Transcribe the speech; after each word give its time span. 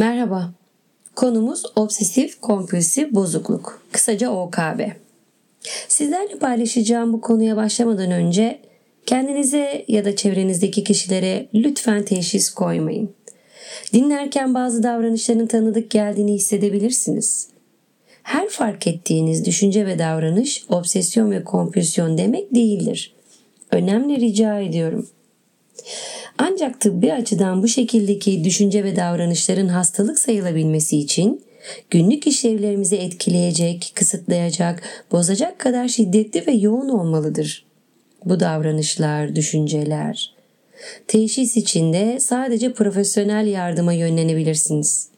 Merhaba. 0.00 0.52
Konumuz 1.14 1.62
obsesif 1.76 2.40
kompulsif 2.40 3.12
bozukluk. 3.12 3.82
Kısaca 3.92 4.30
OKB. 4.30 4.80
Sizlerle 5.88 6.38
paylaşacağım 6.38 7.12
bu 7.12 7.20
konuya 7.20 7.56
başlamadan 7.56 8.10
önce 8.10 8.60
kendinize 9.06 9.84
ya 9.88 10.04
da 10.04 10.16
çevrenizdeki 10.16 10.84
kişilere 10.84 11.48
lütfen 11.54 12.04
teşhis 12.04 12.50
koymayın. 12.50 13.14
Dinlerken 13.92 14.54
bazı 14.54 14.82
davranışların 14.82 15.46
tanıdık 15.46 15.90
geldiğini 15.90 16.32
hissedebilirsiniz. 16.32 17.48
Her 18.22 18.48
fark 18.48 18.86
ettiğiniz 18.86 19.44
düşünce 19.44 19.86
ve 19.86 19.98
davranış 19.98 20.64
obsesyon 20.68 21.30
ve 21.30 21.44
kompulsyon 21.44 22.18
demek 22.18 22.54
değildir. 22.54 23.14
Önemli 23.70 24.20
rica 24.20 24.60
ediyorum. 24.60 25.08
Ancak 26.42 26.80
tıbbi 26.80 27.12
açıdan 27.12 27.62
bu 27.62 27.68
şekildeki 27.68 28.44
düşünce 28.44 28.84
ve 28.84 28.96
davranışların 28.96 29.68
hastalık 29.68 30.18
sayılabilmesi 30.18 30.98
için 30.98 31.44
günlük 31.90 32.26
işlevlerimizi 32.26 32.96
etkileyecek, 32.96 33.92
kısıtlayacak, 33.94 34.82
bozacak 35.12 35.58
kadar 35.58 35.88
şiddetli 35.88 36.46
ve 36.46 36.52
yoğun 36.52 36.88
olmalıdır. 36.88 37.66
Bu 38.24 38.40
davranışlar, 38.40 39.36
düşünceler. 39.36 40.34
Teşhis 41.08 41.56
içinde 41.56 42.20
sadece 42.20 42.72
profesyonel 42.72 43.46
yardıma 43.46 43.92
yönlenebilirsiniz. 43.92 45.08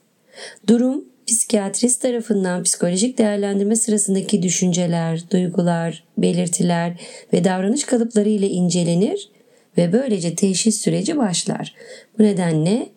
Durum 0.69 1.05
psikiyatrist 1.27 2.03
tarafından 2.03 2.63
psikolojik 2.63 3.19
değerlendirme 3.19 3.77
sırasındaki 3.77 4.43
düşünceler, 4.43 5.31
duygular, 5.31 6.05
belirtiler 6.19 7.01
ve 7.33 7.45
davranış 7.45 7.85
kalıpları 7.85 8.29
ile 8.29 8.49
incelenir 8.49 9.32
ve 9.77 9.93
böylece 9.93 10.35
teşhis 10.35 10.81
süreci 10.81 11.19
başlar. 11.19 11.75
Bu 12.19 12.23
nedenle 12.23 12.89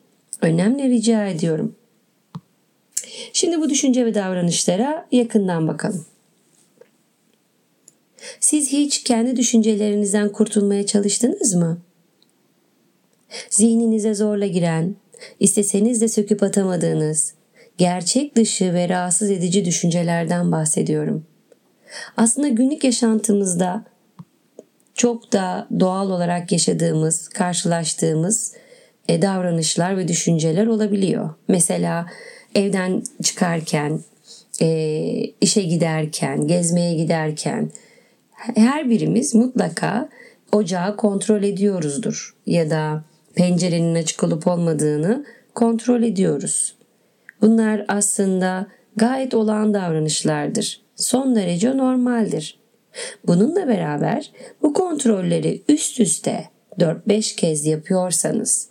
önemli 0.42 0.90
rica 0.90 1.28
ediyorum. 1.28 1.76
Şimdi 3.34 3.62
bu 3.62 3.70
düşünce 3.70 4.06
ve 4.06 4.16
davranışlara 4.16 5.08
yakından 5.12 5.68
bakalım. 5.68 6.06
Siz 8.40 8.72
hiç 8.72 9.04
kendi 9.04 9.36
düşüncelerinizden 9.36 10.32
kurtulmaya 10.32 10.86
çalıştınız 10.86 11.56
mı? 11.56 11.78
Zihninize 13.50 14.14
zorla 14.14 14.46
giren, 14.46 14.96
isteseniz 15.40 16.02
de 16.02 16.08
söküp 16.08 16.44
atamadığınız, 16.44 17.34
gerçek 17.78 18.36
dışı 18.36 18.74
ve 18.74 18.90
rahatsız 18.90 19.32
edici 19.32 19.66
düşüncelerden 19.66 20.52
bahsediyorum. 20.52 21.26
Aslında 22.18 22.48
günlük 22.48 22.84
yaşantımızda 22.84 23.86
çok 24.96 25.34
da 25.34 25.68
doğal 25.80 26.10
olarak 26.10 26.52
yaşadığımız, 26.52 27.28
karşılaştığımız 27.28 28.54
e, 29.08 29.22
davranışlar 29.22 29.98
ve 29.98 30.08
düşünceler 30.08 30.68
olabiliyor. 30.68 31.30
Mesela 31.48 32.06
evden 32.56 33.04
çıkarken, 33.24 34.00
e, 34.62 34.68
işe 35.42 35.62
giderken, 35.62 36.48
gezmeye 36.48 36.94
giderken 36.94 37.72
her 38.56 38.90
birimiz 38.90 39.36
mutlaka 39.36 40.10
ocağı 40.52 40.98
kontrol 40.98 41.44
ediyoruzdur 41.44 42.36
ya 42.46 42.70
da 42.70 43.04
pencerenin 43.36 43.96
açık 43.96 44.24
olup 44.24 44.48
olmadığını 44.48 45.26
kontrol 45.56 46.04
ediyoruz. 46.04 46.76
Bunlar 47.42 47.86
aslında 47.88 48.68
gayet 48.96 49.34
olağan 49.34 49.74
davranışlardır. 49.74 50.82
Son 50.96 51.36
derece 51.36 51.78
normaldir. 51.78 52.65
Bununla 53.28 53.68
beraber 53.68 54.32
bu 54.62 54.74
kontrolleri 54.74 55.64
üst 55.68 56.00
üste 56.00 56.50
4-5 56.80 57.36
kez 57.36 57.66
yapıyorsanız, 57.66 58.70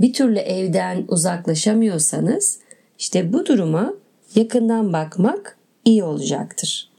bir 0.00 0.12
türlü 0.12 0.38
evden 0.38 1.04
uzaklaşamıyorsanız 1.08 2.58
işte 2.98 3.32
bu 3.32 3.46
duruma 3.46 3.94
yakından 4.34 4.92
bakmak 4.92 5.58
iyi 5.84 6.04
olacaktır. 6.04 6.90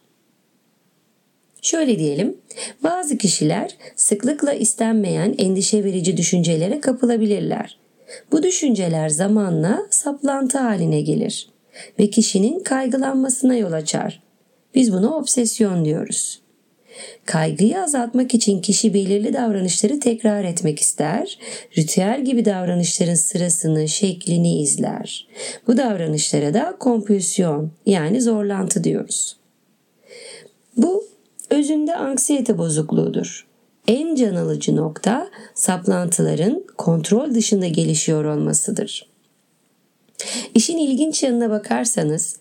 Şöyle 1.62 2.00
diyelim, 2.00 2.38
bazı 2.84 3.18
kişiler 3.18 3.78
sıklıkla 3.96 4.54
istenmeyen 4.54 5.36
endişe 5.38 5.84
verici 5.84 6.18
düşüncelere 6.18 6.80
kapılabilirler. 6.80 7.78
Bu 8.32 8.44
düşünceler 8.44 9.10
zamanla 9.10 9.88
saplantı 9.90 10.58
haline 10.58 11.02
gelir 11.02 11.50
ve 12.00 12.10
kişinin 12.10 12.60
kaygılanmasına 12.60 13.56
yol 13.56 13.72
açar. 13.72 14.24
Biz 14.76 14.94
buna 14.94 15.16
obsesyon 15.18 15.86
diyoruz. 15.86 16.45
Kaygıyı 17.26 17.82
azaltmak 17.82 18.34
için 18.34 18.62
kişi 18.62 18.94
belirli 18.94 19.34
davranışları 19.34 20.00
tekrar 20.00 20.44
etmek 20.44 20.80
ister, 20.80 21.40
ritüel 21.78 22.26
gibi 22.26 22.46
davranışların 22.46 23.16
sırasını, 23.16 23.88
şeklini 23.88 24.62
izler. 24.62 25.28
Bu 25.68 25.78
davranışlara 25.78 26.54
da 26.54 26.76
kompulsiyon 26.80 27.72
yani 27.86 28.22
zorlantı 28.22 28.84
diyoruz. 28.84 29.38
Bu 30.78 31.06
özünde 31.50 31.96
anksiyete 31.96 32.58
bozukluğudur. 32.58 33.48
En 33.88 34.16
can 34.16 34.36
alıcı 34.36 34.76
nokta 34.76 35.30
saplantıların 35.54 36.64
kontrol 36.78 37.34
dışında 37.34 37.68
gelişiyor 37.68 38.26
olmasıdır. 38.26 39.10
İşin 40.56 40.78
ilginç 40.78 41.24
yanına 41.24 41.50
bakarsanız 41.50 42.36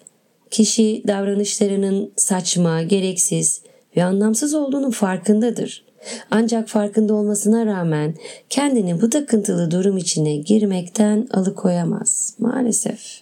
kişi 0.50 1.03
davranışlarının 1.06 2.12
saçma, 2.16 2.82
gereksiz, 2.82 3.62
ve 3.97 4.05
anlamsız 4.05 4.55
olduğunun 4.55 4.91
farkındadır. 4.91 5.84
Ancak 6.31 6.69
farkında 6.69 7.15
olmasına 7.15 7.66
rağmen 7.66 8.15
kendini 8.50 9.03
bu 9.03 9.10
takıntılı 9.10 9.71
durum 9.71 9.97
içine 9.97 10.37
girmekten 10.37 11.28
alıkoyamaz 11.31 12.34
maalesef. 12.38 13.21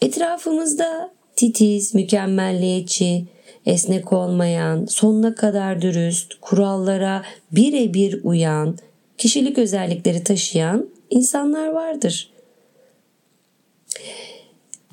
Etrafımızda 0.00 1.10
titiz, 1.36 1.94
mükemmelliyetçi, 1.94 3.24
esnek 3.66 4.12
olmayan, 4.12 4.86
sonuna 4.86 5.34
kadar 5.34 5.82
dürüst, 5.82 6.34
kurallara 6.40 7.22
birebir 7.52 8.20
uyan, 8.24 8.76
kişilik 9.18 9.58
özellikleri 9.58 10.24
taşıyan 10.24 10.88
insanlar 11.10 11.68
vardır. 11.68 12.30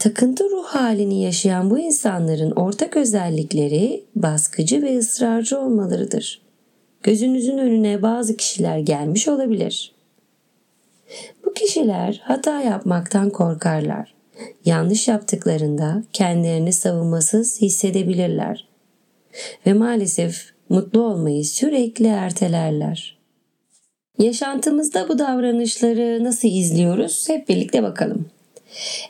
Takıntı 0.06 0.50
ruh 0.50 0.66
halini 0.66 1.22
yaşayan 1.24 1.70
bu 1.70 1.80
insanların 1.80 2.52
ortak 2.52 2.98
özellikleri 2.98 4.04
baskıcı 4.16 4.82
ve 4.82 4.98
ısrarcı 4.98 5.60
olmalarıdır. 5.60 6.42
Gözünüzün 7.04 7.58
önüne 7.58 8.02
bazı 8.02 8.38
kişiler 8.38 8.80
gelmiş 8.80 9.28
olabilir. 9.28 9.96
Bu 11.46 11.54
kişiler 11.54 12.22
hata 12.24 12.62
yapmaktan 12.62 13.30
korkarlar. 13.30 14.14
Yanlış 14.66 15.08
yaptıklarında 15.08 16.04
kendilerini 16.14 16.74
savunmasız 16.74 17.62
hissedebilirler. 17.62 18.68
Ve 19.66 19.74
maalesef 19.74 20.46
mutlu 20.70 21.02
olmayı 21.02 21.46
sürekli 21.46 22.08
ertelerler. 22.08 23.18
Yaşantımızda 24.20 25.10
bu 25.10 25.20
davranışları 25.20 26.24
nasıl 26.24 26.48
izliyoruz? 26.48 27.30
Hep 27.30 27.50
birlikte 27.50 27.84
bakalım. 27.84 28.26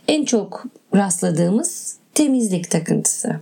En 0.08 0.26
çok 0.26 0.66
rastladığımız 0.96 1.96
temizlik 2.14 2.72
takıntısı. 2.72 3.40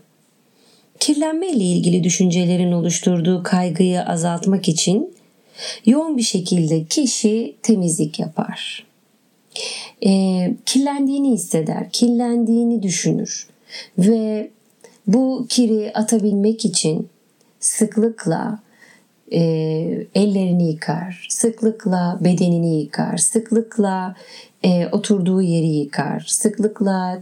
Kirlenme 0.99 1.47
ile 1.47 1.63
ilgili 1.63 2.03
düşüncelerin 2.03 2.71
oluşturduğu 2.71 3.43
kaygıyı 3.43 4.01
azaltmak 4.01 4.69
için 4.69 5.15
yoğun 5.85 6.17
bir 6.17 6.21
şekilde 6.21 6.83
kişi 6.83 7.55
temizlik 7.61 8.19
yapar. 8.19 8.87
E, 10.05 10.11
kirlendiğini 10.65 11.31
hisseder, 11.31 11.89
kirlendiğini 11.91 12.83
düşünür 12.83 13.47
ve 13.97 14.49
bu 15.07 15.45
kiri 15.49 15.91
atabilmek 15.93 16.65
için 16.65 17.09
sıklıkla 17.59 18.59
e, 19.31 19.39
ellerini 20.15 20.69
yıkar, 20.69 21.27
sıklıkla 21.29 22.19
bedenini 22.21 22.81
yıkar, 22.81 23.17
sıklıkla 23.17 24.15
e, 24.63 24.87
oturduğu 24.87 25.41
yeri 25.41 25.67
yıkar, 25.67 26.25
sıklıkla 26.27 27.21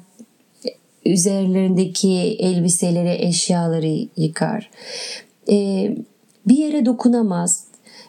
üzerlerindeki 1.06 2.12
elbiseleri, 2.39 3.25
eşyaları 3.25 4.07
yıkar. 4.18 4.69
E, 5.51 5.88
bir 6.48 6.57
yere 6.57 6.86
dokunamaz, 6.86 7.63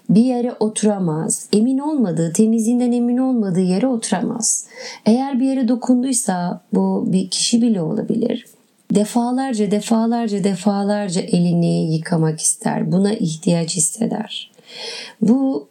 bir 0.09 0.25
yere 0.25 0.53
oturamaz, 0.61 1.49
emin 1.53 1.79
olmadığı, 1.79 2.33
temizliğinden 2.33 2.93
emin 2.93 3.17
olmadığı 3.17 3.61
yere 3.61 3.87
oturamaz. 3.87 4.67
Eğer 5.07 5.41
bir 5.41 5.47
yere 5.47 5.69
dokunduysa 5.69 6.61
bu 6.73 7.05
bir 7.07 7.31
kişi 7.31 7.63
bile 7.63 7.83
olabilir. 7.83 8.47
Defalarca, 8.95 9.71
defalarca, 9.71 10.45
defalarca 10.45 11.21
elini 11.21 11.95
yıkamak 11.95 12.41
ister. 12.41 12.93
Buna 12.93 13.13
ihtiyaç 13.13 13.77
hisseder. 13.77 14.51
Bu 15.21 15.69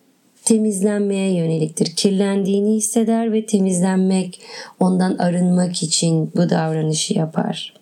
temizlenmeye 0.51 1.33
yöneliktir. 1.33 1.85
Kirlendiğini 1.95 2.75
hisseder 2.75 3.33
ve 3.33 3.45
temizlenmek, 3.45 4.41
ondan 4.79 5.17
arınmak 5.17 5.83
için 5.83 6.31
bu 6.35 6.49
davranışı 6.49 7.13
yapar. 7.13 7.73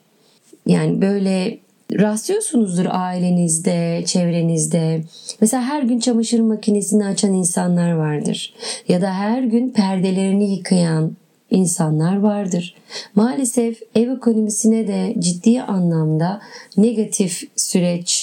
Yani 0.68 1.02
böyle 1.02 1.60
rastlıyorsunuzdur 1.94 2.86
ailenizde, 2.90 4.04
çevrenizde. 4.06 5.04
Mesela 5.42 5.64
her 5.64 5.84
gün 5.84 6.00
çamaşır 6.00 6.40
makinesini 6.40 7.06
açan 7.06 7.34
insanlar 7.34 7.92
vardır. 7.92 8.54
Ya 8.88 9.02
da 9.02 9.14
her 9.14 9.44
gün 9.44 9.70
perdelerini 9.70 10.56
yıkayan 10.56 11.12
insanlar 11.52 12.20
vardır. 12.20 12.76
Maalesef 13.16 13.82
ev 13.96 14.12
ekonomisine 14.12 14.88
de 14.88 15.16
ciddi 15.20 15.62
anlamda 15.62 16.42
negatif 16.78 17.44
süreç 17.56 18.19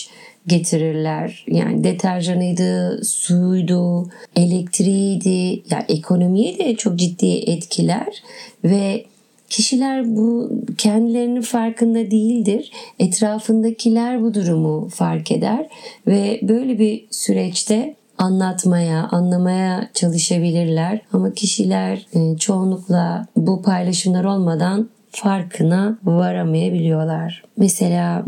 getirirler. 0.47 1.45
Yani 1.49 1.85
deterjanıydı, 1.85 3.05
suydu, 3.05 4.09
elektriğiydi, 4.37 5.63
ya 5.71 5.85
ekonomiye 5.89 6.59
de 6.59 6.77
çok 6.77 6.97
ciddi 6.97 7.33
etkiler 7.37 8.23
ve 8.65 9.05
Kişiler 9.49 10.17
bu 10.17 10.51
kendilerinin 10.79 11.41
farkında 11.41 12.11
değildir. 12.11 12.73
Etrafındakiler 12.99 14.23
bu 14.23 14.35
durumu 14.35 14.89
fark 14.89 15.33
eder 15.33 15.69
ve 16.07 16.41
böyle 16.43 16.79
bir 16.79 17.07
süreçte 17.11 17.97
anlatmaya, 18.19 19.09
anlamaya 19.09 19.91
çalışabilirler. 19.95 21.01
Ama 21.13 21.33
kişiler 21.35 22.07
e, 22.15 22.39
çoğunlukla 22.39 23.27
bu 23.37 23.63
paylaşımlar 23.63 24.25
olmadan 24.25 24.89
farkına 25.11 25.99
varamayabiliyorlar. 26.05 27.45
Mesela 27.57 28.25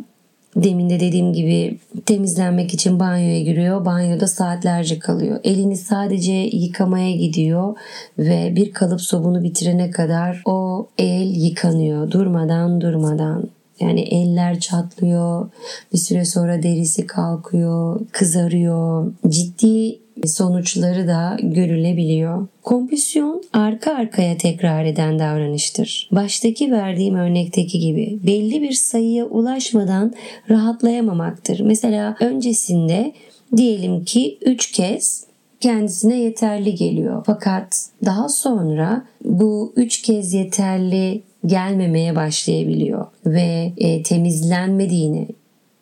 Demin 0.65 0.91
de 0.91 1.01
dediğim 1.01 1.33
gibi 1.33 1.79
temizlenmek 2.07 2.75
için 2.75 3.01
banyoya 3.01 3.43
giriyor. 3.43 3.85
Banyoda 3.85 4.27
saatlerce 4.27 4.99
kalıyor. 4.99 5.41
Elini 5.45 5.77
sadece 5.77 6.33
yıkamaya 6.33 7.13
gidiyor 7.13 7.77
ve 8.19 8.57
bir 8.57 8.73
kalıp 8.73 9.01
sobunu 9.01 9.43
bitirene 9.43 9.91
kadar 9.91 10.43
o 10.45 10.87
el 10.99 11.35
yıkanıyor 11.35 12.11
durmadan 12.11 12.81
durmadan. 12.81 13.49
Yani 13.81 14.01
eller 14.01 14.61
çatlıyor, 14.61 15.51
bir 15.93 15.99
süre 15.99 16.25
sonra 16.25 16.63
derisi 16.63 17.07
kalkıyor, 17.07 18.01
kızarıyor. 18.13 19.13
Ciddi 19.29 19.99
sonuçları 20.27 21.09
da 21.09 21.37
görülebiliyor. 21.43 22.47
Kompüsyon 22.63 23.43
arka 23.53 23.95
arkaya 23.95 24.37
tekrar 24.37 24.85
eden 24.85 25.19
davranıştır. 25.19 26.09
Baştaki 26.13 26.73
verdiğim 26.73 27.15
örnekteki 27.15 27.79
gibi 27.79 28.19
belli 28.27 28.63
bir 28.63 28.73
sayıya 28.73 29.25
ulaşmadan 29.25 30.15
rahatlayamamaktır. 30.51 31.61
Mesela 31.61 32.17
öncesinde 32.21 33.13
diyelim 33.57 34.05
ki 34.05 34.39
3 34.43 34.73
kez 34.73 35.25
kendisine 35.61 36.19
yeterli 36.21 36.75
geliyor. 36.75 37.23
Fakat 37.27 37.89
daha 38.05 38.29
sonra 38.29 39.07
bu 39.25 39.73
3 39.77 40.03
kez 40.03 40.35
yeterli 40.35 41.23
gelmemeye 41.47 42.17
başlayabiliyor 42.17 43.07
ve 43.27 43.73
e, 43.77 44.03
temizlenmediğini 44.03 45.29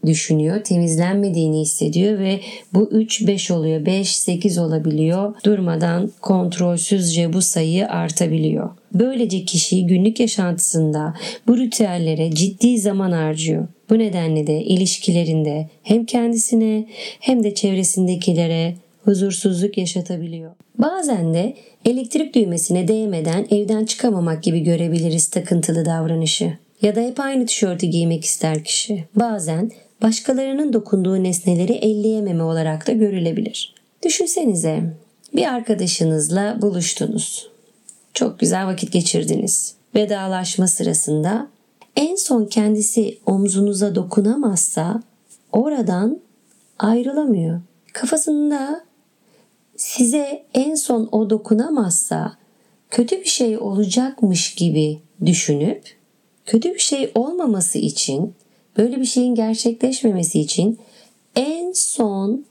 düşünüyor. 0.07 0.65
Temizlenmediğini 0.65 1.61
hissediyor 1.61 2.19
ve 2.19 2.41
bu 2.75 2.85
3-5 2.93 3.53
oluyor. 3.53 3.81
5-8 3.81 4.61
olabiliyor. 4.61 5.35
Durmadan 5.45 6.11
kontrolsüzce 6.21 7.33
bu 7.33 7.43
sayı 7.43 7.89
artabiliyor. 7.89 8.71
Böylece 8.95 9.45
kişi 9.45 9.87
günlük 9.87 10.21
yaşantısında 10.21 11.15
bu 11.47 11.59
ritüellere 11.59 12.31
ciddi 12.31 12.79
zaman 12.79 13.13
harcıyor. 13.13 13.69
Bu 13.91 13.99
nedenle 13.99 14.47
de 14.47 14.63
ilişkilerinde 14.63 15.69
hem 15.83 16.05
kendisine 16.05 16.87
hem 17.21 17.45
de 17.45 17.55
çevresindekilere 17.55 18.75
huzursuzluk 19.05 19.79
yaşatabiliyor. 19.79 20.51
Bazen 20.79 21.35
de 21.35 21.55
elektrik 21.85 22.35
düğmesine 22.35 22.89
değmeden 22.89 23.47
evden 23.51 23.85
çıkamamak 23.85 24.43
gibi 24.43 24.61
görebiliriz 24.61 25.29
takıntılı 25.29 25.85
davranışı. 25.85 26.53
Ya 26.83 26.97
da 26.97 27.01
hep 27.01 27.21
aynı 27.21 27.47
tişörtü 27.47 27.87
giymek 27.87 28.25
ister 28.25 28.65
kişi. 28.65 29.05
Bazen 29.15 29.71
başkalarının 30.03 30.73
dokunduğu 30.73 31.23
nesneleri 31.23 31.73
elleyememe 31.73 32.43
olarak 32.43 32.87
da 32.87 32.93
görülebilir. 32.93 33.75
Düşünsenize 34.05 34.95
bir 35.35 35.55
arkadaşınızla 35.55 36.63
buluştunuz. 36.63 37.51
Çok 38.15 38.39
güzel 38.39 38.67
vakit 38.67 38.93
geçirdiniz. 38.93 39.75
Vedalaşma 39.95 40.67
sırasında 40.67 41.49
en 41.97 42.15
son 42.15 42.45
kendisi 42.45 43.19
omzunuza 43.27 43.95
dokunamazsa 43.95 45.03
oradan 45.53 46.21
ayrılamıyor. 46.79 47.61
Kafasında 47.93 48.85
size 49.77 50.45
en 50.55 50.75
son 50.75 51.09
o 51.13 51.31
dokunamazsa 51.31 52.37
kötü 52.91 53.21
bir 53.21 53.29
şey 53.29 53.59
olacakmış 53.59 54.55
gibi 54.55 54.99
düşünüp 55.27 55.97
kötü 56.47 56.75
bir 56.75 56.79
şey 56.79 57.11
olmaması 57.15 57.79
için 57.79 58.35
böyle 58.79 59.01
bir 59.01 59.05
şeyin 59.05 59.35
gerçekleşmemesi 59.35 60.41
için 60.41 60.79
en 61.37 61.73
son 61.73 62.45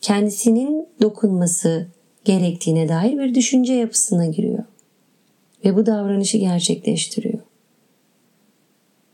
kendisinin 0.00 0.86
dokunması 1.00 1.86
gerektiğine 2.24 2.88
dair 2.88 3.18
bir 3.18 3.34
düşünce 3.34 3.74
yapısına 3.74 4.26
giriyor. 4.26 4.64
Ve 5.64 5.76
bu 5.76 5.86
davranışı 5.86 6.38
gerçekleştiriyor. 6.38 7.38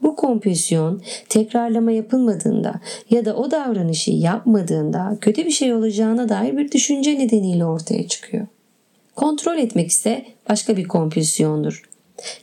Bu 0.03 0.17
kompülsyon 0.17 1.03
tekrarlama 1.29 1.93
yapılmadığında 1.93 2.81
ya 3.11 3.25
da 3.25 3.37
o 3.37 3.51
davranışı 3.51 4.11
yapmadığında 4.11 5.19
kötü 5.21 5.47
bir 5.47 5.51
şey 5.51 5.75
olacağına 5.75 6.29
dair 6.29 6.57
bir 6.57 6.73
düşünce 6.73 7.19
nedeniyle 7.19 7.65
ortaya 7.65 8.09
çıkıyor. 8.09 8.47
Kontrol 9.17 9.59
etmek 9.59 9.91
ise 9.91 10.27
başka 10.49 10.77
bir 10.77 10.85
kompülsiyondur. 10.85 11.89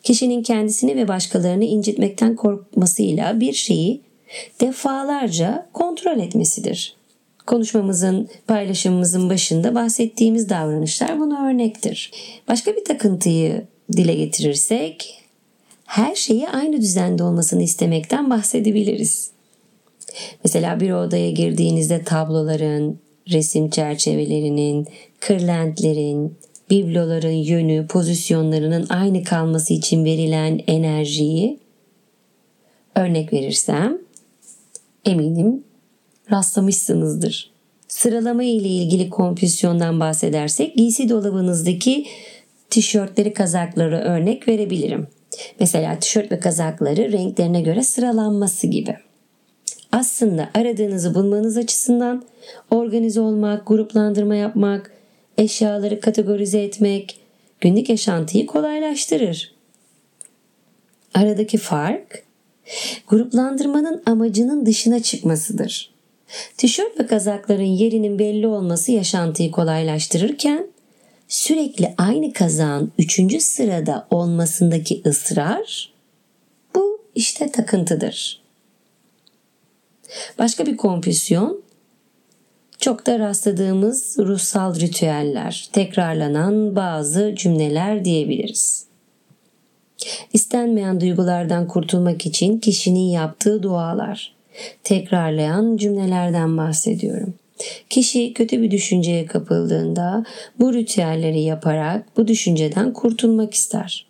Kişinin 0.03 0.43
kendisini 0.43 0.95
ve 0.95 1.07
başkalarını 1.07 1.63
incitmekten 1.65 2.35
korkmasıyla 2.35 3.39
bir 3.39 3.53
şeyi 3.53 4.01
defalarca 4.61 5.69
kontrol 5.73 6.19
etmesidir. 6.19 6.95
Konuşmamızın, 7.47 8.29
paylaşımımızın 8.47 9.29
başında 9.29 9.75
bahsettiğimiz 9.75 10.49
davranışlar 10.49 11.19
buna 11.19 11.47
örnektir. 11.47 12.11
Başka 12.47 12.75
bir 12.75 12.85
takıntıyı 12.85 13.65
dile 13.91 14.15
getirirsek 14.15 15.21
her 15.85 16.15
şeyi 16.15 16.49
aynı 16.49 16.81
düzende 16.81 17.23
olmasını 17.23 17.63
istemekten 17.63 18.29
bahsedebiliriz. 18.29 19.31
Mesela 20.43 20.79
bir 20.79 20.91
odaya 20.91 21.31
girdiğinizde 21.31 22.03
tabloların, 22.03 22.99
resim 23.31 23.69
çerçevelerinin, 23.69 24.87
kırlentlerin, 25.19 26.37
bibloların 26.69 27.29
yönü, 27.29 27.87
pozisyonlarının 27.87 28.85
aynı 28.89 29.23
kalması 29.23 29.73
için 29.73 30.05
verilen 30.05 30.61
enerjiyi 30.67 31.59
örnek 32.95 33.33
verirsem 33.33 33.97
eminim 35.05 35.63
rastlamışsınızdır. 36.31 37.51
Sıralama 37.87 38.43
ile 38.43 38.67
ilgili 38.67 39.09
kompüsyondan 39.09 39.99
bahsedersek 39.99 40.75
giysi 40.75 41.09
dolabınızdaki 41.09 42.05
tişörtleri, 42.69 43.33
kazakları 43.33 43.97
örnek 43.97 44.47
verebilirim. 44.47 45.07
Mesela 45.59 45.99
tişört 45.99 46.31
ve 46.31 46.39
kazakları 46.39 47.11
renklerine 47.11 47.61
göre 47.61 47.83
sıralanması 47.83 48.67
gibi. 48.67 48.95
Aslında 49.91 50.49
aradığınızı 50.53 51.15
bulmanız 51.15 51.57
açısından 51.57 52.23
organize 52.71 53.21
olmak, 53.21 53.67
gruplandırma 53.67 54.35
yapmak, 54.35 54.91
eşyaları 55.37 55.99
kategorize 55.99 56.61
etmek 56.61 57.19
günlük 57.61 57.89
yaşantıyı 57.89 58.45
kolaylaştırır. 58.45 59.55
Aradaki 61.13 61.57
fark 61.57 62.23
gruplandırmanın 63.07 64.03
amacının 64.05 64.65
dışına 64.65 65.03
çıkmasıdır. 65.03 65.95
Tişört 66.57 66.99
ve 66.99 67.07
kazakların 67.07 67.63
yerinin 67.63 68.19
belli 68.19 68.47
olması 68.47 68.91
yaşantıyı 68.91 69.51
kolaylaştırırken 69.51 70.67
sürekli 71.27 71.93
aynı 71.97 72.33
kazağın 72.33 72.91
üçüncü 72.99 73.39
sırada 73.39 74.07
olmasındaki 74.11 75.01
ısrar 75.05 75.93
bu 76.75 77.01
işte 77.15 77.51
takıntıdır. 77.51 78.41
Başka 80.39 80.65
bir 80.65 80.77
kompüsyon 80.77 81.64
çok 82.85 83.05
da 83.05 83.19
rastladığımız 83.19 84.15
ruhsal 84.19 84.79
ritüeller, 84.79 85.69
tekrarlanan 85.73 86.75
bazı 86.75 87.33
cümleler 87.35 88.05
diyebiliriz. 88.05 88.85
İstenmeyen 90.33 91.01
duygulardan 91.01 91.67
kurtulmak 91.67 92.25
için 92.25 92.59
kişinin 92.59 93.09
yaptığı 93.09 93.63
dualar, 93.63 94.35
tekrarlayan 94.83 95.77
cümlelerden 95.77 96.57
bahsediyorum. 96.57 97.33
Kişi 97.89 98.33
kötü 98.33 98.61
bir 98.61 98.71
düşünceye 98.71 99.25
kapıldığında 99.25 100.25
bu 100.59 100.73
ritüelleri 100.73 101.41
yaparak 101.41 102.17
bu 102.17 102.27
düşünceden 102.27 102.93
kurtulmak 102.93 103.53
ister. 103.53 104.07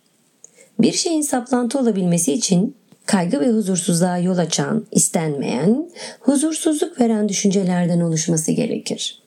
Bir 0.78 0.92
şeyin 0.92 1.22
saplantı 1.22 1.78
olabilmesi 1.78 2.32
için 2.32 2.76
kaygı 3.06 3.40
ve 3.40 3.48
huzursuzluğa 3.48 4.18
yol 4.18 4.38
açan, 4.38 4.86
istenmeyen, 4.92 5.90
huzursuzluk 6.20 7.00
veren 7.00 7.28
düşüncelerden 7.28 8.00
oluşması 8.00 8.52
gerekir. 8.52 9.22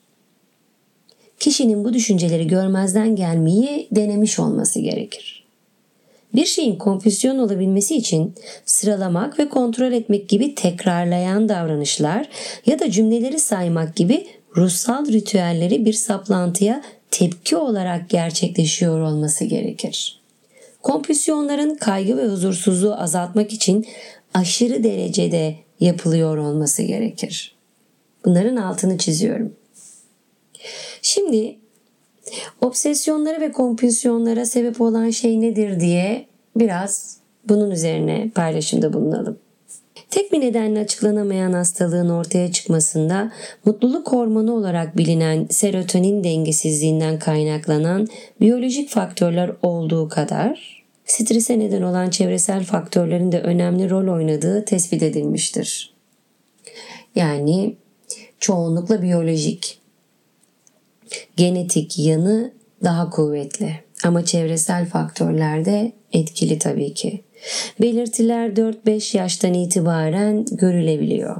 Kişinin 1.40 1.84
bu 1.84 1.94
düşünceleri 1.94 2.46
görmezden 2.46 3.16
gelmeyi 3.16 3.88
denemiş 3.92 4.38
olması 4.38 4.80
gerekir. 4.80 5.44
Bir 6.34 6.44
şeyin 6.44 6.76
konfüzyon 6.76 7.38
olabilmesi 7.38 7.96
için 7.96 8.34
sıralamak 8.64 9.38
ve 9.38 9.48
kontrol 9.48 9.92
etmek 9.92 10.28
gibi 10.28 10.54
tekrarlayan 10.54 11.48
davranışlar 11.48 12.28
ya 12.66 12.78
da 12.78 12.90
cümleleri 12.90 13.40
saymak 13.40 13.96
gibi 13.96 14.26
ruhsal 14.56 15.06
ritüelleri 15.06 15.84
bir 15.84 15.92
saplantıya 15.92 16.82
tepki 17.10 17.56
olarak 17.56 18.10
gerçekleşiyor 18.10 19.00
olması 19.00 19.44
gerekir. 19.44 20.19
Kompülsiyonların 20.82 21.74
kaygı 21.74 22.16
ve 22.16 22.26
huzursuzluğu 22.26 22.94
azaltmak 22.94 23.52
için 23.52 23.86
aşırı 24.34 24.84
derecede 24.84 25.54
yapılıyor 25.80 26.36
olması 26.36 26.82
gerekir. 26.82 27.56
Bunların 28.24 28.56
altını 28.56 28.98
çiziyorum. 28.98 29.56
Şimdi 31.02 31.58
obsesyonlara 32.60 33.40
ve 33.40 33.52
kompülsiyonlara 33.52 34.44
sebep 34.44 34.80
olan 34.80 35.10
şey 35.10 35.40
nedir 35.40 35.80
diye 35.80 36.26
biraz 36.56 37.16
bunun 37.48 37.70
üzerine 37.70 38.30
paylaşımda 38.34 38.92
bulunalım. 38.92 39.38
Tek 40.10 40.32
bir 40.32 40.40
nedenle 40.40 40.80
açıklanamayan 40.80 41.52
hastalığın 41.52 42.08
ortaya 42.08 42.52
çıkmasında 42.52 43.32
mutluluk 43.64 44.12
hormonu 44.12 44.52
olarak 44.52 44.96
bilinen 44.96 45.46
serotonin 45.50 46.24
dengesizliğinden 46.24 47.18
kaynaklanan 47.18 48.08
biyolojik 48.40 48.90
faktörler 48.90 49.52
olduğu 49.62 50.08
kadar 50.08 50.80
strese 51.04 51.58
neden 51.58 51.82
olan 51.82 52.10
çevresel 52.10 52.64
faktörlerin 52.64 53.32
de 53.32 53.40
önemli 53.40 53.90
rol 53.90 54.14
oynadığı 54.14 54.64
tespit 54.64 55.02
edilmiştir. 55.02 55.94
Yani 57.14 57.76
çoğunlukla 58.38 59.02
biyolojik, 59.02 59.78
genetik 61.36 61.98
yanı 61.98 62.52
daha 62.84 63.10
kuvvetli 63.10 63.80
ama 64.04 64.24
çevresel 64.24 64.86
faktörler 64.86 65.64
de 65.64 65.92
etkili 66.12 66.58
tabii 66.58 66.94
ki. 66.94 67.24
Belirtiler 67.80 68.48
4-5 68.48 69.16
yaştan 69.16 69.54
itibaren 69.54 70.44
görülebiliyor. 70.50 71.36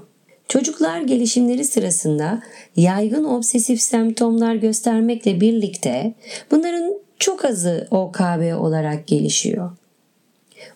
Çocuklar 0.49 1.01
gelişimleri 1.01 1.65
sırasında 1.65 2.43
yaygın 2.77 3.25
obsesif 3.25 3.81
semptomlar 3.81 4.55
göstermekle 4.55 5.41
birlikte 5.41 6.15
bunların 6.51 6.95
çok 7.19 7.45
azı 7.45 7.89
OKB 7.91 8.61
olarak 8.61 9.07
gelişiyor. 9.07 9.71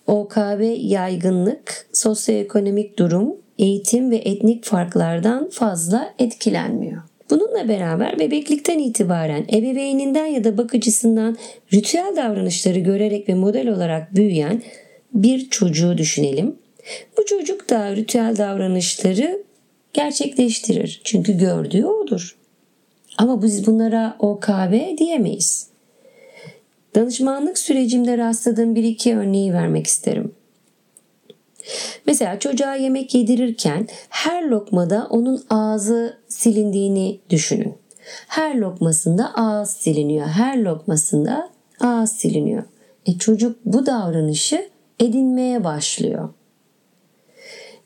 OKB 0.07 0.61
yaygınlık, 0.77 1.87
sosyoekonomik 1.93 2.99
durum, 2.99 3.35
eğitim 3.59 4.11
ve 4.11 4.15
etnik 4.15 4.63
farklardan 4.63 5.49
fazla 5.49 6.13
etkilenmiyor. 6.19 7.01
Bununla 7.29 7.69
beraber 7.69 8.19
bebeklikten 8.19 8.79
itibaren 8.79 9.45
ebeveyninden 9.53 10.25
ya 10.25 10.43
da 10.43 10.57
bakıcısından 10.57 11.37
ritüel 11.73 12.13
davranışları 12.15 12.79
görerek 12.79 13.29
ve 13.29 13.33
model 13.33 13.67
olarak 13.67 14.15
büyüyen 14.15 14.61
bir 15.15 15.49
çocuğu 15.49 15.97
düşünelim. 15.97 16.55
Bu 17.17 17.25
çocuk 17.25 17.69
da 17.69 17.95
ritüel 17.95 18.37
davranışları 18.37 19.43
gerçekleştirir. 19.93 21.01
Çünkü 21.03 21.37
gördüğü 21.37 21.85
odur. 21.85 22.37
Ama 23.17 23.43
biz 23.43 23.67
bunlara 23.67 24.15
OKB 24.19 24.97
diyemeyiz. 24.97 25.67
Danışmanlık 26.95 27.57
sürecimde 27.57 28.17
rastladığım 28.17 28.75
bir 28.75 28.83
iki 28.83 29.17
örneği 29.17 29.53
vermek 29.53 29.87
isterim. 29.87 30.31
Mesela 32.05 32.39
çocuğa 32.39 32.75
yemek 32.75 33.15
yedirirken 33.15 33.87
her 34.09 34.43
lokmada 34.43 35.07
onun 35.09 35.43
ağzı 35.49 36.17
silindiğini 36.27 37.19
düşünün. 37.29 37.73
Her 38.27 38.55
lokmasında 38.55 39.33
ağız 39.35 39.69
siliniyor. 39.69 40.27
Her 40.27 40.57
lokmasında 40.57 41.49
ağız 41.79 42.11
siliniyor. 42.11 42.63
E 43.05 43.17
çocuk 43.17 43.57
bu 43.65 43.85
davranışı 43.85 44.69
edinmeye 44.99 45.63
başlıyor. 45.63 46.29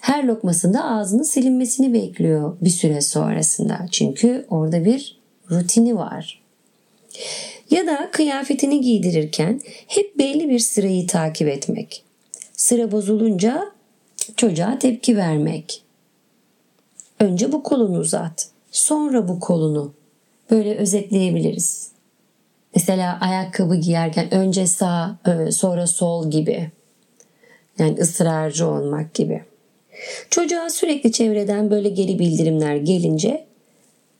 Her 0.01 0.23
lokmasında 0.23 0.85
ağzının 0.85 1.23
silinmesini 1.23 1.93
bekliyor 1.93 2.57
bir 2.61 2.69
süre 2.69 3.01
sonrasında. 3.01 3.85
Çünkü 3.91 4.45
orada 4.49 4.85
bir 4.85 5.19
rutini 5.51 5.95
var. 5.95 6.41
Ya 7.69 7.87
da 7.87 8.09
kıyafetini 8.11 8.81
giydirirken 8.81 9.61
hep 9.87 10.17
belli 10.17 10.49
bir 10.49 10.59
sırayı 10.59 11.07
takip 11.07 11.47
etmek. 11.47 12.03
Sıra 12.53 12.91
bozulunca 12.91 13.71
çocuğa 14.35 14.79
tepki 14.79 15.17
vermek. 15.17 15.83
Önce 17.19 17.51
bu 17.51 17.63
kolunu 17.63 17.99
uzat, 17.99 18.49
sonra 18.71 19.27
bu 19.27 19.39
kolunu. 19.39 19.93
Böyle 20.51 20.75
özetleyebiliriz. 20.75 21.91
Mesela 22.75 23.17
ayakkabı 23.21 23.75
giyerken 23.75 24.33
önce 24.33 24.67
sağ, 24.67 25.17
sonra 25.51 25.87
sol 25.87 26.31
gibi. 26.31 26.71
Yani 27.79 27.99
ısrarcı 27.99 28.67
olmak 28.67 29.13
gibi. 29.13 29.43
Çocuğa 30.29 30.69
sürekli 30.69 31.11
çevreden 31.11 31.71
böyle 31.71 31.89
geri 31.89 32.19
bildirimler 32.19 32.75
gelince 32.75 33.45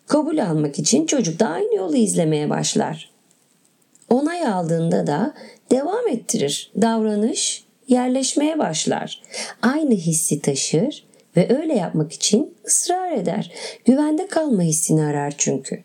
kabul 0.08 0.38
almak 0.38 0.80
için 0.80 1.06
çocuk 1.06 1.40
da 1.40 1.48
aynı 1.48 1.76
yolu 1.76 1.96
izlemeye 1.96 2.50
başlar. 2.50 3.12
Onay 4.10 4.48
aldığında 4.48 5.08
da 5.08 5.34
devam 5.72 6.08
ettirir. 6.08 6.72
Davranış 6.82 7.64
yerleşmeye 7.88 8.60
başlar. 8.60 9.22
Aynı 9.62 9.94
hissi 9.94 10.42
taşır 10.42 11.04
ve 11.38 11.58
öyle 11.58 11.74
yapmak 11.74 12.14
için 12.14 12.54
ısrar 12.68 13.12
eder. 13.12 13.52
Güvende 13.86 14.28
kalma 14.28 14.62
hissini 14.62 15.04
arar 15.04 15.34
çünkü. 15.38 15.84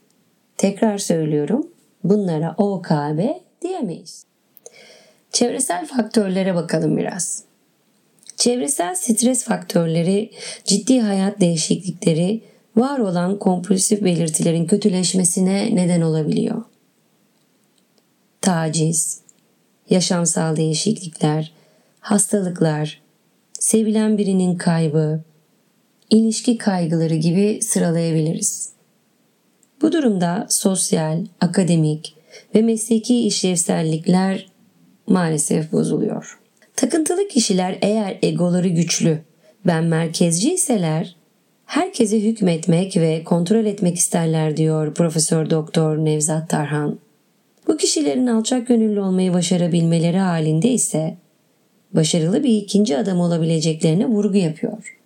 Tekrar 0.57 0.99
söylüyorum 0.99 1.71
bunlara 2.05 2.55
OKB 2.59 3.21
diyemeyiz. 3.63 4.25
Çevresel 5.33 5.87
faktörlere 5.87 6.55
bakalım 6.55 6.97
biraz. 6.97 7.45
Çevresel 8.37 8.95
stres 8.95 9.45
faktörleri, 9.45 10.31
ciddi 10.65 11.01
hayat 11.01 11.41
değişiklikleri, 11.41 12.41
var 12.77 12.99
olan 12.99 13.39
kompulsif 13.39 14.05
belirtilerin 14.05 14.67
kötüleşmesine 14.67 15.77
neden 15.77 16.01
olabiliyor. 16.01 16.63
Taciz, 18.41 19.21
yaşamsal 19.91 20.57
değişiklikler, 20.57 21.53
hastalıklar, 22.01 23.01
sevilen 23.53 24.19
birinin 24.19 24.57
kaybı, 24.57 25.21
ilişki 26.11 26.59
kaygıları 26.59 27.15
gibi 27.15 27.63
sıralayabiliriz. 27.63 28.73
Bu 29.83 29.93
durumda 29.93 30.47
sosyal, 30.51 31.27
akademik 31.41 32.15
ve 32.55 32.63
mesleki 32.63 33.27
işlevsellikler 33.27 34.47
maalesef 35.07 35.73
bozuluyor. 35.73 36.44
Takıntılı 36.77 37.29
kişiler 37.29 37.79
eğer 37.83 38.19
egoları 38.23 38.69
güçlü, 38.69 39.19
ben 39.67 39.85
merkezci 39.85 40.55
iseler 40.55 41.17
herkese 41.67 42.21
hükmetmek 42.21 42.97
ve 42.97 43.25
kontrol 43.25 43.65
etmek 43.65 43.97
isterler 43.97 44.57
diyor 44.57 44.95
Profesör 44.95 45.51
Doktor 45.51 45.97
Nevzat 45.97 46.51
Tarhan. 46.51 46.99
Bu 47.67 47.77
kişilerin 47.77 48.27
alçak 48.27 48.67
gönüllü 48.67 49.01
olmayı 49.01 49.33
başarabilmeleri 49.33 50.19
halinde 50.19 50.69
ise 50.69 51.17
başarılı 51.93 52.45
bir 52.45 52.57
ikinci 52.57 52.99
adam 52.99 53.21
olabileceklerine 53.21 54.07
vurgu 54.07 54.37
yapıyor. 54.37 54.99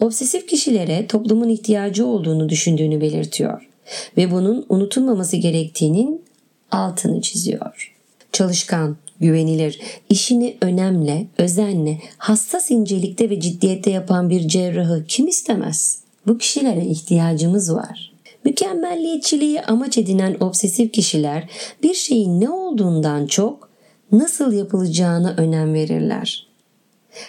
Obsesif 0.00 0.48
kişilere 0.48 1.06
toplumun 1.06 1.48
ihtiyacı 1.48 2.06
olduğunu 2.06 2.48
düşündüğünü 2.48 3.00
belirtiyor 3.00 3.68
ve 4.16 4.30
bunun 4.30 4.66
unutulmaması 4.68 5.36
gerektiğinin 5.36 6.24
altını 6.70 7.20
çiziyor. 7.20 7.94
Çalışkan, 8.32 8.96
güvenilir, 9.22 9.80
işini 10.08 10.56
önemle, 10.60 11.26
özenle, 11.38 11.98
hassas 12.18 12.70
incelikte 12.70 13.30
ve 13.30 13.40
ciddiyette 13.40 13.90
yapan 13.90 14.30
bir 14.30 14.48
cerrahı 14.48 15.04
kim 15.08 15.28
istemez? 15.28 16.02
Bu 16.26 16.38
kişilere 16.38 16.84
ihtiyacımız 16.84 17.74
var. 17.74 18.12
Mükemmelliyetçiliği 18.44 19.62
amaç 19.62 19.98
edinen 19.98 20.36
obsesif 20.40 20.92
kişiler 20.92 21.50
bir 21.82 21.94
şeyin 21.94 22.40
ne 22.40 22.50
olduğundan 22.50 23.26
çok 23.26 23.70
nasıl 24.12 24.52
yapılacağına 24.52 25.34
önem 25.36 25.74
verirler. 25.74 26.46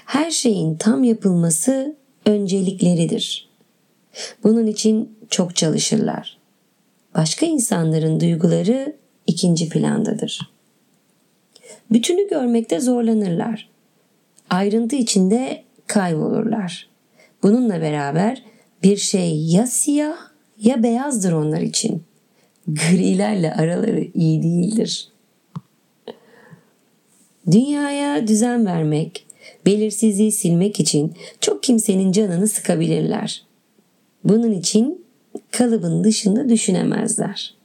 Her 0.05 0.31
şeyin 0.31 0.75
tam 0.75 1.03
yapılması 1.03 1.95
öncelikleridir. 2.25 3.49
Bunun 4.43 4.67
için 4.67 5.17
çok 5.29 5.55
çalışırlar. 5.55 6.37
Başka 7.15 7.45
insanların 7.45 8.19
duyguları 8.19 8.95
ikinci 9.27 9.69
plandadır. 9.69 10.52
Bütünü 11.91 12.29
görmekte 12.29 12.79
zorlanırlar. 12.79 13.69
Ayrıntı 14.49 14.95
içinde 14.95 15.63
kaybolurlar. 15.87 16.89
Bununla 17.43 17.81
beraber 17.81 18.43
bir 18.83 18.97
şey 18.97 19.45
ya 19.45 19.67
siyah 19.67 20.17
ya 20.59 20.83
beyazdır 20.83 21.33
onlar 21.33 21.61
için. 21.61 22.03
Grilerle 22.67 23.53
araları 23.53 24.07
iyi 24.13 24.43
değildir. 24.43 25.09
Dünyaya 27.51 28.27
düzen 28.27 28.65
vermek, 28.65 29.25
belirsizliği 29.65 30.31
silmek 30.31 30.79
için 30.79 31.13
çok 31.41 31.63
kimsenin 31.63 32.11
canını 32.11 32.47
sıkabilirler. 32.47 33.43
Bunun 34.23 34.51
için 34.51 35.05
kalıbın 35.51 36.03
dışında 36.03 36.49
düşünemezler. 36.49 37.55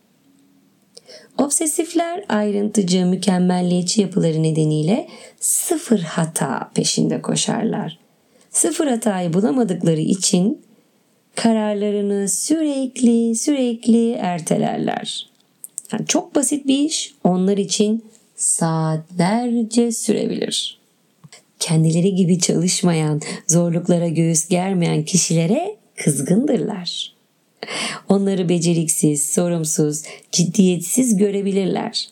Obsesifler 1.38 2.25
ayrıntıcı, 2.28 3.07
mükemmelliyetçi 3.07 4.00
yapıları 4.00 4.42
nedeniyle 4.42 5.09
sıfır 5.40 6.00
hata 6.00 6.71
peşinde 6.75 7.23
koşarlar. 7.23 7.99
Sıfır 8.50 8.87
hatayı 8.87 9.33
bulamadıkları 9.33 10.00
için 10.00 10.62
kararlarını 11.35 12.28
sürekli 12.28 13.37
sürekli 13.37 14.12
ertelerler. 14.12 15.30
Yani 15.92 16.07
çok 16.07 16.35
basit 16.35 16.66
bir 16.66 16.78
iş 16.78 17.14
onlar 17.25 17.59
için 17.59 18.04
saatlerce 18.37 19.92
sürebilir. 19.92 20.78
Kendileri 21.59 22.14
gibi 22.14 22.38
çalışmayan, 22.38 23.21
zorluklara 23.47 24.09
göğüs 24.09 24.49
germeyen 24.49 25.04
kişilere 25.04 25.76
kızgındırlar. 25.97 27.17
Onları 28.08 28.48
beceriksiz, 28.48 29.30
sorumsuz, 29.30 30.02
ciddiyetsiz 30.32 31.16
görebilirler. 31.16 32.08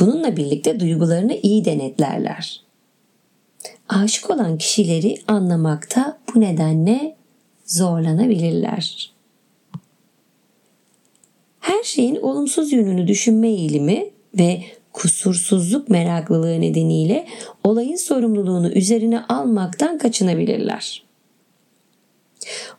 Bununla 0.00 0.36
birlikte 0.36 0.80
duygularını 0.80 1.38
iyi 1.42 1.64
denetlerler. 1.64 2.62
Aşık 3.88 4.30
olan 4.30 4.58
kişileri 4.58 5.18
anlamakta 5.28 6.18
bu 6.34 6.40
nedenle 6.40 7.16
zorlanabilirler. 7.64 9.12
Her 11.60 11.82
şeyin 11.82 12.16
olumsuz 12.16 12.72
yönünü 12.72 13.08
düşünme 13.08 13.48
eğilimi 13.48 14.10
ve 14.38 14.62
kusursuzluk 14.92 15.88
meraklılığı 15.88 16.60
nedeniyle 16.60 17.26
olayın 17.64 17.96
sorumluluğunu 17.96 18.70
üzerine 18.70 19.22
almaktan 19.22 19.98
kaçınabilirler. 19.98 21.09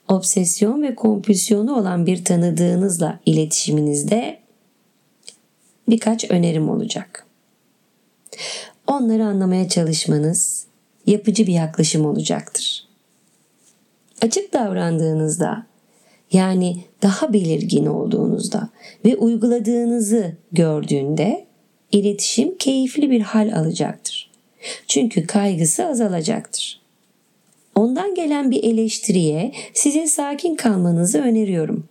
Obsesyon 0.07 0.83
ve 0.83 0.95
kompülsiyonu 0.95 1.75
olan 1.75 2.05
bir 2.05 2.25
tanıdığınızla 2.25 3.19
iletişiminizde 3.25 4.39
birkaç 5.89 6.31
önerim 6.31 6.69
olacak. 6.69 7.25
Onları 8.87 9.25
anlamaya 9.25 9.69
çalışmanız 9.69 10.65
yapıcı 11.07 11.47
bir 11.47 11.53
yaklaşım 11.53 12.05
olacaktır. 12.05 12.87
Açık 14.21 14.53
davrandığınızda 14.53 15.65
yani 16.31 16.83
daha 17.01 17.33
belirgin 17.33 17.85
olduğunuzda 17.85 18.69
ve 19.05 19.15
uyguladığınızı 19.15 20.35
gördüğünde 20.51 21.45
iletişim 21.91 22.57
keyifli 22.57 23.11
bir 23.11 23.21
hal 23.21 23.53
alacaktır. 23.53 24.31
Çünkü 24.87 25.27
kaygısı 25.27 25.85
azalacaktır. 25.85 26.80
Ondan 27.75 28.15
gelen 28.15 28.51
bir 28.51 28.63
eleştiriye 28.63 29.51
size 29.73 30.07
sakin 30.07 30.55
kalmanızı 30.55 31.21
öneriyorum. 31.21 31.83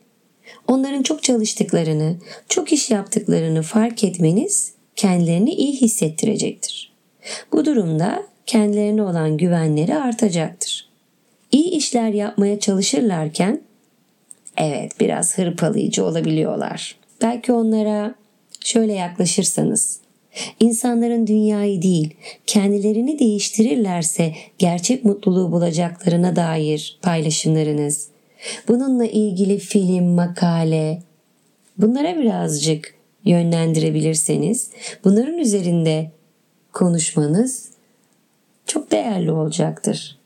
Onların 0.69 1.03
çok 1.03 1.23
çalıştıklarını, 1.23 2.17
çok 2.49 2.73
iş 2.73 2.91
yaptıklarını 2.91 3.63
fark 3.63 4.05
etmeniz 4.05 4.73
kendilerini 4.97 5.51
iyi 5.51 5.73
hissettirecektir. 5.73 6.93
Bu 7.53 7.65
durumda 7.65 8.23
kendilerine 8.47 9.03
olan 9.03 9.37
güvenleri 9.37 9.95
artacaktır. 9.95 10.89
İyi 11.53 11.71
işler 11.71 12.09
yapmaya 12.09 12.61
çalışırlarken 12.61 13.61
evet 14.57 15.01
biraz 15.01 15.39
hırpalayıcı 15.39 16.05
olabiliyorlar. 16.05 16.97
Belki 17.23 17.53
onlara 17.53 18.15
şöyle 18.61 18.93
yaklaşırsanız 18.93 20.01
İnsanların 20.61 21.27
dünyayı 21.27 21.83
değil, 21.83 22.15
kendilerini 22.47 23.19
değiştirirlerse 23.19 24.35
gerçek 24.59 25.05
mutluluğu 25.05 25.53
bulacaklarına 25.53 26.37
dair 26.37 26.99
paylaşımlarınız, 27.03 28.09
bununla 28.69 29.07
ilgili 29.07 29.59
film, 29.59 30.05
makale, 30.05 31.03
bunlara 31.79 32.19
birazcık 32.19 32.95
yönlendirebilirseniz, 33.25 34.71
bunların 35.05 35.39
üzerinde 35.39 36.11
konuşmanız 36.73 37.69
çok 38.67 38.91
değerli 38.91 39.33
olacaktır. 39.33 40.19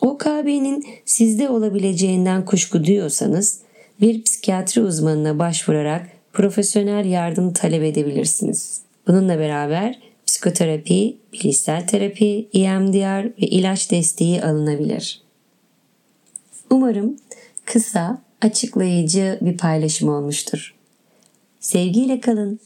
OKB'nin 0.00 0.86
sizde 1.04 1.48
olabileceğinden 1.48 2.44
kuşku 2.44 2.84
duyuyorsanız 2.84 3.60
bir 4.00 4.22
psikiyatri 4.22 4.82
uzmanına 4.82 5.38
başvurarak 5.38 6.08
profesyonel 6.32 7.04
yardım 7.04 7.52
talep 7.52 7.82
edebilirsiniz. 7.82 8.82
Bununla 9.06 9.38
beraber 9.38 10.00
psikoterapi, 10.26 11.16
bilişsel 11.32 11.86
terapi, 11.86 12.48
EMDR 12.52 13.24
ve 13.24 13.46
ilaç 13.46 13.90
desteği 13.90 14.42
alınabilir. 14.42 15.22
Umarım 16.70 17.16
kısa, 17.64 18.22
açıklayıcı 18.40 19.38
bir 19.40 19.58
paylaşım 19.58 20.08
olmuştur. 20.08 20.74
Sevgiyle 21.60 22.20
kalın. 22.20 22.60